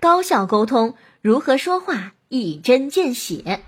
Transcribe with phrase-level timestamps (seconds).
[0.00, 3.60] 高效沟通，如何说话一针见血。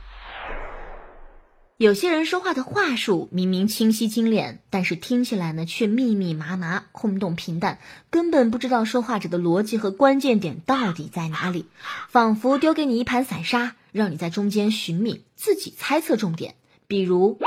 [1.76, 11.66] 有些人说话的话术明明清晰精炼，但是听起来呢却密密麻麻、空洞平淡，根本不知道说话者的逻辑和关键点到底在哪里，
[12.08, 16.54] 仿佛丢给你一盘散沙，让你在中间寻觅，自己猜测重点。
[16.86, 17.38] 比如，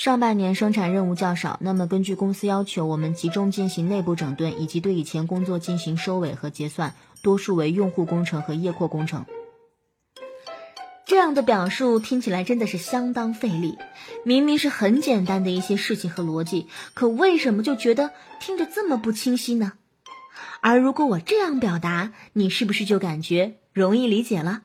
[0.00, 6.94] 上半年生产任务较少，那么根据公司要求，我们集中进行内部整顿，以及对以前工作进行收尾和结算。
[7.20, 9.26] 多数为用户工程和业扩工程，
[11.04, 13.76] 这样的表述听起来真的是相当费力。
[14.24, 19.74] 明明是很简单的一些事情和逻辑，可为什么就觉得听着这么不清晰呢？
[20.62, 24.62] 而如果我这样表达，你是不是就感觉容易理解了？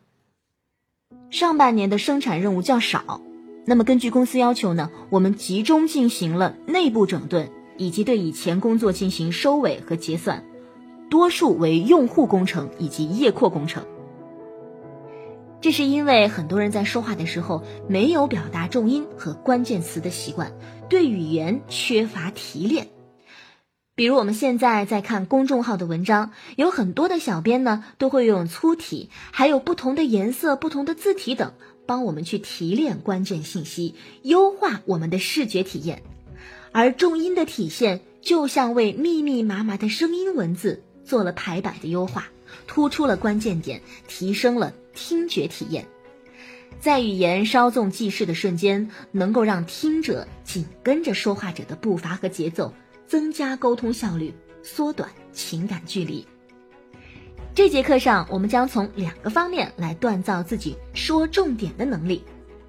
[1.30, 3.20] 上半年的生产任务较少，
[3.66, 10.46] 那么根据公司要求呢，我们集中进行了内部整顿，以及对以前工作进行收尾和结算。
[11.10, 13.86] 多数为用户工程以及页扩工程，
[15.62, 20.52] 这是因为很多人在说话的时候没有表达重音和关键词的习惯，
[20.90, 22.88] 对语言缺乏提炼。
[23.96, 31.54] 比如我们现在在看公众号的文章，有很多的小编呢都会用粗体，还有不同的颜色、不同的字体等，
[31.86, 36.02] 帮我们去提炼关键信息，优化我们的视觉体验。
[36.72, 40.82] 而重音的体现，就像为密密麻麻的声音文字。
[41.06, 42.30] 做了排版的优化，
[42.66, 45.86] 突出了关键点，提升了听觉体验，
[46.80, 52.74] 在语言稍纵即逝的瞬间，能够让听者紧跟着说话者的步伐和节奏，
[53.06, 56.26] 增加沟通效率，缩短情感距离。
[57.56, 62.22] 这节课上，我们将从两个方面来锻造自己说重点的能力：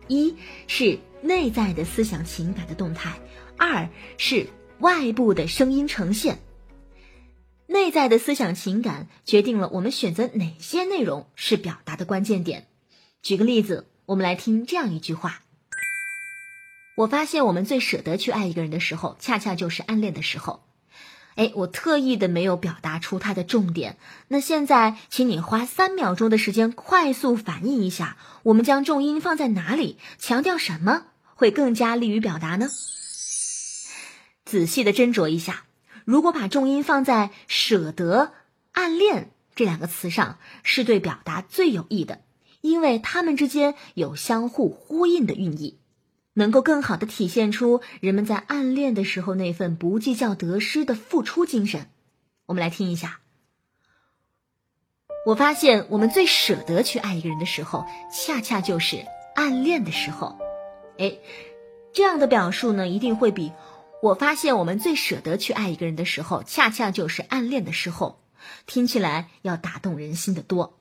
[0.07, 0.37] 一
[0.69, 3.19] 是内在的思想情感的动态，
[3.59, 4.47] 二是
[4.79, 6.39] 外部的声音呈现。
[7.67, 12.69] 内在的思想情感决定了我们选择哪些内容是表达的关键点。
[13.23, 15.43] 举个例子，我们来听这样一句话：
[16.97, 20.63] 我发现我们最舍得去爱一个人的时候，恰恰就是暗恋的时候。
[21.37, 23.99] 哎，我特意的没有表达出它的重点。
[24.29, 31.05] 那现在，请你花三秒钟的时间，快速反应一下，我们将重音放在哪里，强调什么，
[31.35, 32.69] 会更加利于表达呢？
[34.47, 35.65] 仔细的斟酌一下。
[36.07, 38.33] 如果把重音放在“舍得
[38.73, 42.21] ”“暗恋”这两个词上，是对表达最有益的，
[42.61, 45.79] 因为它们之间有相互呼应的寓意，
[46.39, 51.89] 能够更好的体现出人们在暗恋的时候那份不计较得失的付出精神。
[52.45, 53.21] 我们来听一下。
[55.25, 60.39] 我发现，我们最舍得去爱一个人的时候，恰恰就是暗恋的时候。
[60.99, 61.19] 哎，
[61.95, 63.51] 这样的表述呢，一定会比。
[64.03, 68.21] 我发现，我们最舍得去爱一个人的时候，恰恰就是暗恋的时候，
[68.67, 70.79] 听起来要打动人心的多。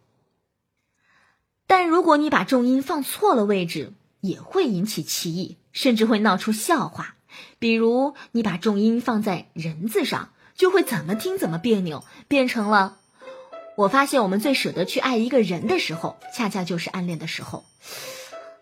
[1.66, 3.94] 但如果你把重音放错了位置，
[4.26, 7.16] 也会引起歧义，甚至会闹出笑话。
[7.60, 12.98] 比如，你把重音放在“人”字上，就会怎么听怎么别扭，变成了
[13.76, 17.66] “我发现，我们最舍得去爱一个人的时候，恰恰就是暗恋的时候”，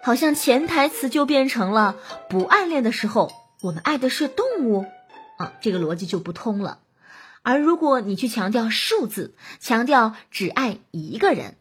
[0.02, 1.96] 好像潜台词就变成了
[2.30, 3.32] “不暗恋的时候”。
[3.62, 4.86] 我们爱的是动物，
[5.38, 6.80] 啊，这个逻辑就不通了。
[7.44, 11.56] 而如果你去强调数字，强调只爱一个人，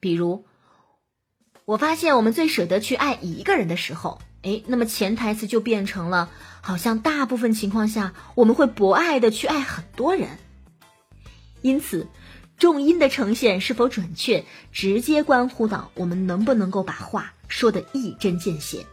[0.00, 0.46] 比如，
[1.66, 6.28] 我发现我们最舍得去爱一个人的时候，哎，那么潜台词就变成了，
[6.60, 10.28] 好像大部分情况下我们会博爱的去爱很多人。
[11.62, 12.06] 因此，
[12.58, 18.84] 重音的呈现是否准确，直接关乎到我们能不能够把话说的一针见血。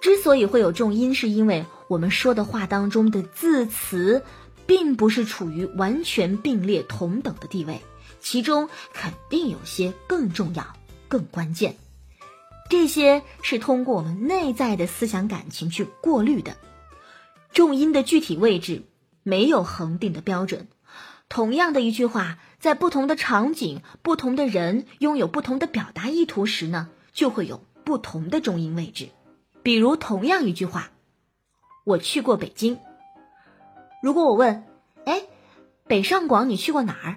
[0.00, 4.24] 之所以会有重音，是因为我们说的话当中的字词，
[4.66, 7.80] 并不是处于完全并列同等的地位，
[8.18, 10.66] 其中肯定有些更重要、
[11.08, 11.76] 更关键。
[12.68, 16.56] 这些是通过我们内在的思想感情去过滤的。
[17.52, 18.82] 重音的具体位置
[19.22, 20.68] 没有恒定的标准。
[21.28, 29.08] 同样的一句话，在不同的场景、不同的人拥有不同的表达意图时呢，就会有不同的重音位置。
[29.62, 30.90] 比如同样一句话，
[31.84, 32.78] 我去过北京。
[34.02, 34.64] 如果我问，
[35.04, 35.22] 哎，
[35.86, 37.16] 北上广你去过哪儿？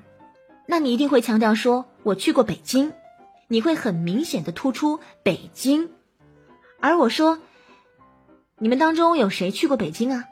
[0.67, 2.93] 那你一定会强调说我去过北京，
[3.49, 5.89] 你会很明显的突出北京。
[6.79, 7.39] 而我说，
[8.57, 10.25] 你们当中有谁去过北京啊？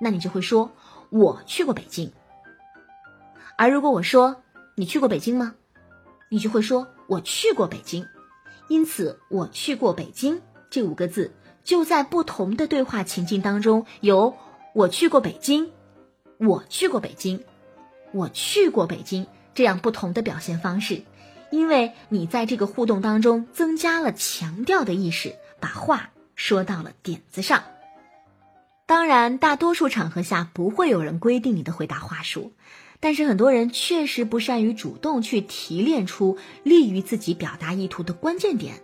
[0.00, 0.72] 那你就会说
[1.08, 2.12] 我去过北京。
[3.56, 4.42] 而如果我说
[4.74, 5.54] 你去过北京吗？
[6.28, 8.06] 你就会说我去过北京。
[8.68, 10.42] 因此，我去过北京。
[10.68, 11.32] 这五个字
[11.62, 14.36] 就在不同的对话情境当中，有
[14.74, 15.70] “我去过北京
[16.38, 17.44] ”“我去过北京
[18.12, 21.02] ”“我去过北京”，这样不同的表现方式，
[21.50, 27.64] 因为你在这个互动当中增加了强调的意识，把话说到了点子上。
[28.86, 32.52] 当然，大多数场合下不会有人规定你的回答话术，
[33.00, 38.82] 但是很多人确实不善于主动去提炼出利于自己表达意图的关键点。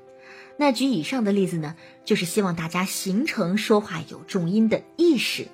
[0.56, 5.46] 那举以上的例子呢，就是希望大家形成说话有重音的意识。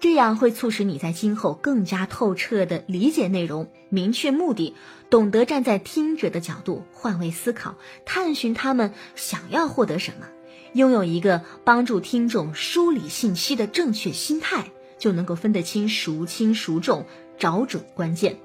[0.00, 4.74] 这样会促使你在今后更加透彻地理解内容，明确目的，
[5.10, 7.74] 懂得站在听者的角度换位思考，
[8.04, 10.28] 探寻他们想要获得什么，
[10.72, 17.04] 拥有一个帮助听众梳理信息的正确心态，就能够分得清孰轻孰重，
[17.36, 18.36] 找准关键。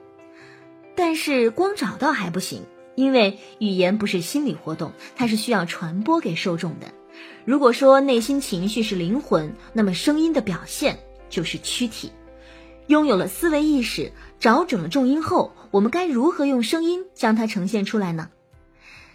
[0.96, 2.64] 但是光找到还不行，
[2.96, 6.88] 因为语言不是心理活动，它是需要传播给受众的。
[7.46, 10.98] 如果说内心情绪是灵魂，那么声音的表现。
[11.34, 12.12] 就是躯体，
[12.86, 18.30] 拥有了思维意识，找准了重音后，我们该如何用声音将它呈现出来呢？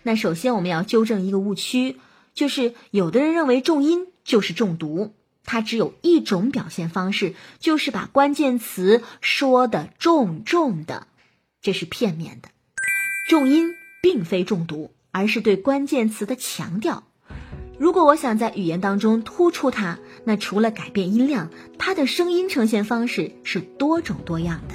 [0.03, 2.01] 那首先我们要纠正一个误区，
[2.35, 11.07] 就是有的人认为重音就是重读，它只有一种表现方式，就是把关键词说的重重的，
[11.63, 12.49] 这是片面的。
[13.31, 17.05] 重音并非重读，而是对关键词的强调。
[17.79, 21.51] 如果我想在语言当中突出它，那除了改变音量，
[21.89, 24.75] 它的声音呈现方式是多种多样的。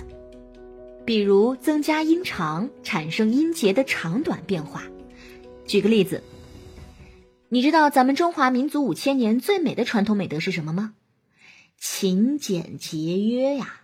[1.05, 4.81] 比如增加音长，产生音节的长短变化。
[5.67, 6.23] 举个例子，
[7.49, 10.95] 你知道咱们中华民族五千年最美的传统美德是什么吗？
[11.77, 13.81] 勤俭节约呀！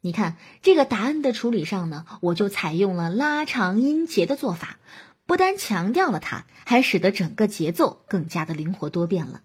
[0.00, 4.80] 你看这个答案的处理上呢，我就采用了拉长音节的做法。
[5.24, 9.42] 不单强调了它，还使得整个节奏更加的灵活多变了。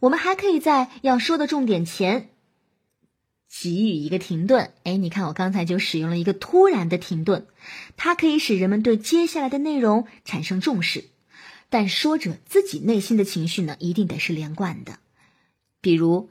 [0.00, 2.30] 我们还可以在要说的重点前
[3.48, 4.72] 给予一个停顿。
[4.84, 7.46] 哎，你看我刚才就使用了一个突然的停顿，
[7.96, 11.04] 它可以使人们对接下来的内容产生重视。
[11.68, 14.98] 但说者自己内心的情绪呢，一定得是连贯的。
[15.80, 16.28] 比如，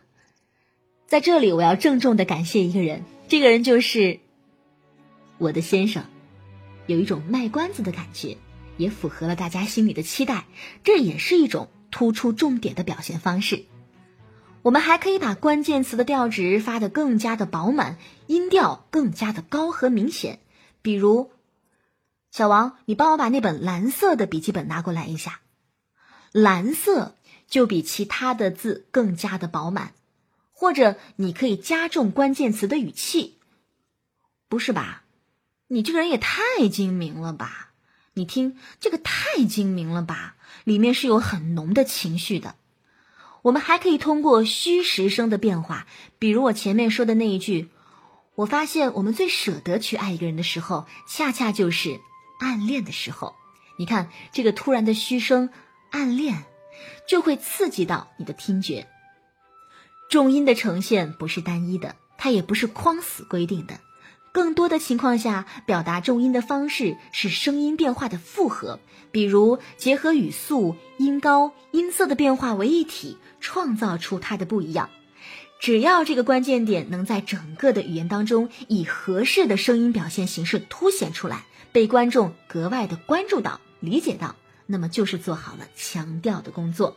[1.08, 4.20] 在这里我要郑重的感谢一个人，这个人就是
[5.38, 6.06] 我的先生，
[6.86, 8.38] 有一种卖关子的感觉。
[8.78, 10.46] 也符合了大家心里的期待，
[10.84, 13.66] 这也是一种突出重点的表现方式。
[14.68, 20.42] 我们还可以把关键词的调值发得更加的饱满，音调更加的高和明显。
[20.82, 21.32] 比如，
[22.32, 25.40] 小王，你帮我把那本蓝色的笔记本拿过来一下。
[26.34, 27.16] 蓝色
[27.48, 29.94] 就比其他的字更加的饱满，
[30.52, 33.38] 或者你可以加重关键词的语气。
[34.50, 35.06] 不是吧？
[35.68, 37.72] 你这个人也太精明了吧！
[38.16, 40.36] 你听，这个太精明了吧？
[40.66, 42.56] 里面是有很浓的情绪的。
[43.48, 45.88] 我们还可以通过虚实声的变化，
[46.20, 47.70] 比如我前面说的那一句
[48.36, 52.02] ：“我发现我们最舍得去爱一个人的时候，恰恰就是
[52.42, 53.36] 暗恋的时候。”
[53.80, 55.50] 你看这个突然的虚声
[55.92, 56.44] “暗恋”，
[57.08, 58.86] 就会刺激到你的听觉。
[60.10, 63.80] 重音的呈现不是单一的，它也不是框死规定的。
[64.38, 68.80] 更多的情况下，表达重音的方式是声音变化的复合，
[69.10, 74.92] 比如结合语速、音高、音色的变化为一体，创造出它的不一样。
[75.60, 84.36] 只要这个关键点能在整个的语言当中以合适的声音表现形式凸显出来，被观众格外的关注到、理解到，
[84.68, 86.96] 那么就是做好了强调的工作。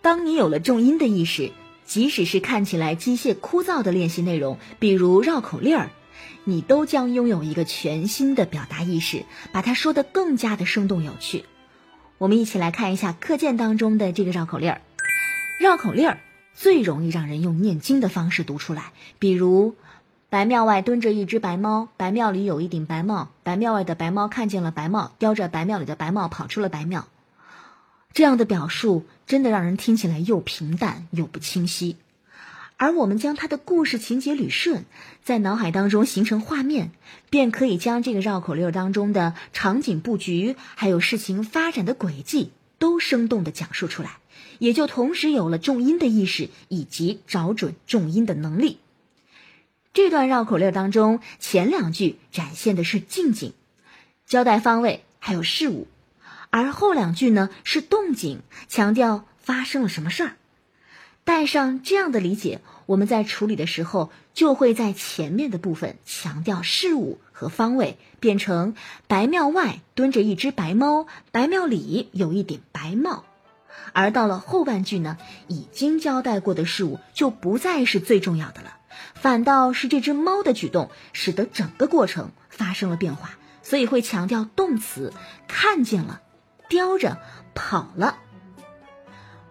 [0.00, 1.52] 当你有了重音的意识，
[1.84, 5.90] 即使是看起来机械枯燥的练习内容，比如绕口令儿。
[6.44, 11.44] 你都将拥有一个全新的表达意识，把它说得更加的生动有趣。
[12.18, 14.80] 我们一起来看一下课件当中的这个绕口令儿。
[15.58, 16.18] 绕口令儿
[16.54, 19.74] 最容易让人用念经的方式读出来，比如
[20.30, 27.06] “白庙外蹲着一只白猫，白庙里有一顶白帽，白庙外的白猫看见了白帽，叼着白庙里的白帽跑出了白庙。”
[28.14, 31.96] 这样的表述真的让人听起来又平淡又不清晰。
[32.78, 34.84] 而我们将它的故事情节捋顺，
[35.24, 36.90] 在脑海当中形成画面，
[37.30, 44.18] 便可以将这个绕口令当中的场景布局，还有事情发展的轨迹，都生动的讲述出来，
[44.58, 48.78] 也就同时有了重音的意识以及找准重音的能力。
[49.94, 53.54] 这段绕口令当中，前两句展现的是近景，
[54.26, 55.88] 交代方位还有事物，
[56.50, 60.36] 而后两句呢是动静，强调发生了什么事儿。
[61.26, 68.76] 带上这样的理解，我们在处理的时候，就会在前面的部分强调事物和方位，变成
[69.08, 73.24] 白庙外蹲着一只白猫，白庙里有一顶白帽。
[73.92, 75.18] 而到了后半句呢，
[75.48, 78.76] 已经交代过的事物就不再是最重要的了，
[79.14, 83.30] 反倒是这只猫的举动使得整个过程发生了变化，
[83.64, 85.12] 所以会强调动词
[85.48, 86.20] 看见了，
[86.68, 87.18] 叼着
[87.52, 88.18] 跑了。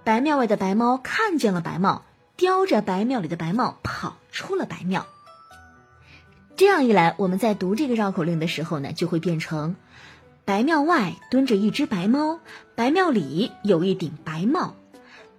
[0.05, 2.03] 白庙外的白猫看见了白帽，
[2.37, 5.07] 叼着白庙里的白帽跑出了白庙。
[6.55, 9.73] 这样一来，我们在读这个绕口令的时候呢，就会变成：
[10.45, 12.39] 白庙外蹲着一只白猫，
[12.75, 14.75] 白庙里有一顶白帽。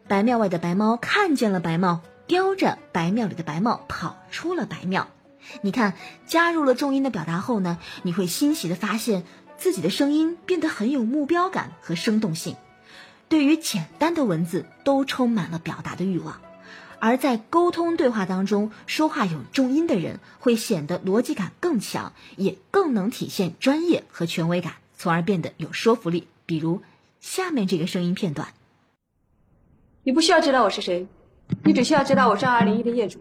[0.09, 5.07] 白庙外的白猫看见了白帽，叼着白庙里的白帽跑出了白庙。
[5.61, 5.95] 你看，
[6.27, 9.23] 加入了重音的表达后呢，你会欣喜的发现
[9.59, 12.57] 自己的声音变得很有目标感和生动性，
[13.29, 16.41] 对于简单的文字都充满了表达的欲望。
[16.99, 26.27] 而在沟通对话当中，说话有重音的人会显得逻辑感更强，也更能体现专业和权威感，从而变得有说服力。
[26.47, 26.81] 比如
[27.21, 28.49] 下面这个声音片段：
[30.05, 31.07] 你不需要知道我是谁，
[31.65, 33.21] 你只需要知道我是二零一的业主。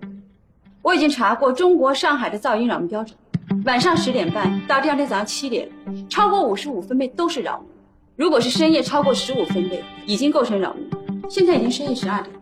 [0.81, 3.17] 我已经查过中国上海的噪音扰民标准，
[3.65, 5.69] 晚上十点半到第二天早上七点，
[6.09, 7.74] 超过五十五分贝都是扰民。
[8.17, 10.89] 如果是深夜超过十五分贝，已经构成扰民。
[11.29, 12.33] 现在已经深夜十二点。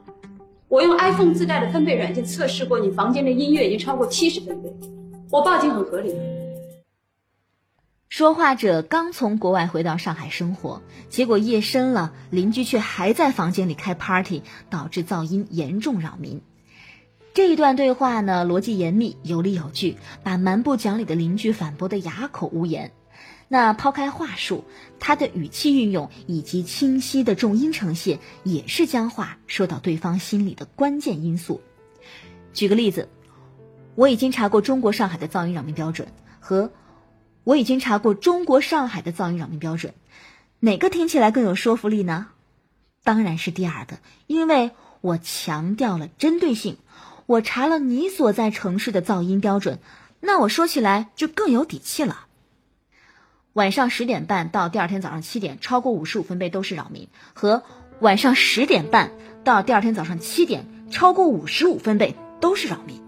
[0.67, 4.71] 我用 iPhone 自带的分贝软件测试过，你房间的音乐已经超过七十分贝，
[5.31, 6.13] 我报警很合理。
[8.07, 16.41] 说话者刚从国外回到上海生活，结果夜深了，邻居却还在房间里开 party，导致噪音严重扰民。
[17.33, 22.91] 这一段对话呢，逻辑严密，有理有据，把蛮不讲理的邻居反驳得哑口无言。
[23.47, 24.63] 那抛开话术，
[24.99, 31.61] 他的语气运用以及清晰的重音呈现，也是将话说到对方心里的关键因素。
[32.53, 33.09] 举个例子，
[33.95, 36.07] 我已经查过中国上海的噪音扰民标准，
[36.39, 36.71] 和
[37.43, 39.93] 我已经查过中国上海的噪音扰民标准，
[40.59, 42.27] 哪个听起来更有说服力呢？
[43.03, 43.97] 当然是第二个，
[44.27, 44.71] 因为
[45.01, 46.77] 我强调了针对性，
[47.25, 49.79] 我查了你所在城市的噪音标准，
[50.21, 52.27] 那我说起来就更有底气了。
[53.53, 57.05] 晚上十点半到第二天早上七点，超过五十五分贝都是扰民；
[57.35, 57.61] 和
[57.99, 59.11] 晚上十点半
[59.43, 62.99] 到第二天早上七点，超过五十五分贝都是扰民，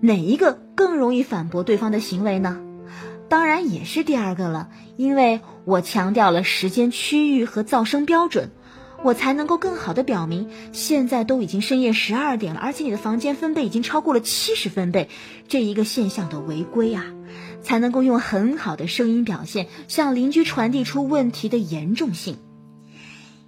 [0.00, 2.58] 哪一个更容易反驳对方的行为呢？
[3.28, 8.52] 当然也是第二个了，因为我强调了时间、区域和噪声标准，
[9.02, 15.10] 我才能够更好的表明，现在都已经深夜十二点了，而且你的房间分贝已经超过了七十分贝，
[15.48, 17.04] 这一个现象的违规啊。
[17.66, 22.36] 才能够用很好的声音表现，向邻居传递出问题的严重性。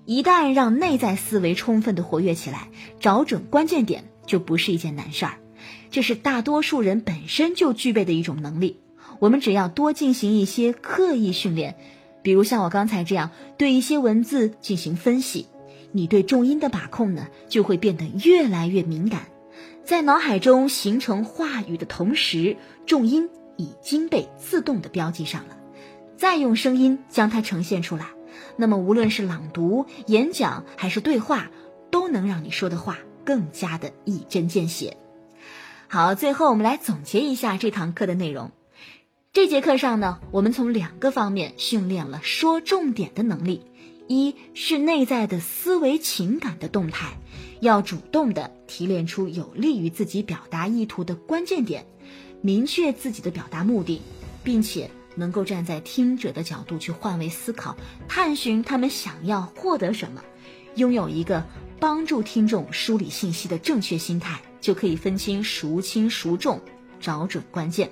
[0.07, 5.35] 一旦让内在思维充分的活跃起来，找准关键点就不是一件难事儿。
[5.93, 8.81] 这是大多数人本身就具备的一种能力。
[9.21, 11.77] 我们只要多进行一些刻意训练，
[12.23, 15.47] 比如像我刚才这样对一些文字进行分析，
[15.93, 19.29] 你对重音的把控呢就会变得越来越敏感，
[19.85, 23.29] 在脑海中形成话语的同时，重音。
[23.59, 25.59] 已经被自动的标记上了，
[26.17, 28.07] 再用声音将它呈现出来，
[28.57, 31.51] 那么无论是朗读、演讲还是对话，
[31.91, 34.97] 都能让你说的话更加的一针见血。
[35.89, 38.53] 好，最后我们来总结一下这堂课的内容。
[39.33, 43.67] 这节课上呢，我们从两个方面训练了说重点的能力：
[44.07, 47.19] 一是内在的思维情感的动态，
[47.61, 51.85] 要主动的提炼出有利于自己表达意图的关键点。
[52.41, 54.01] 明确自己的表达目的，
[54.45, 60.23] 并且能够站在听者的角度去换位思考，探寻他们想要获得什么，
[60.77, 61.45] 拥有一个
[61.81, 66.61] 帮助听众梳理信息的正确心态，就可以分清孰轻孰重，
[67.01, 67.91] 找准关键。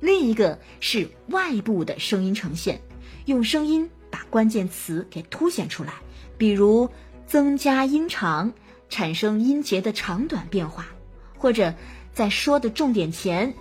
[0.00, 2.80] 另一个是外部的声音呈现，
[3.26, 5.92] 用声音把关键词给凸显出来，
[6.38, 6.88] 比如
[7.28, 8.52] 增加音长，
[8.88, 10.86] 产生音节的长短变化，
[11.38, 11.72] 或者。
[12.14, 13.54] 在说的重点前，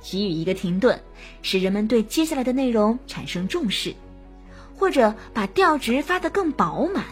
[0.00, 0.96] 给予一个停顿，
[1.42, 3.92] 使人们对接下来的内容产生重视，
[4.76, 7.04] 或者把调值发得更饱满，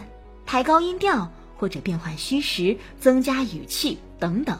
[0.45, 4.57] 抬高音调，或者变换虚实，增加语气等等。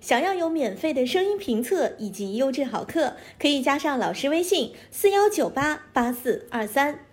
[0.00, 7.07] 想要有免费的声音评测以及优质好课，可以加上老师微信：四幺九八八四二三。